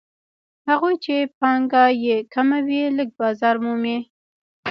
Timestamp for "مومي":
3.63-3.97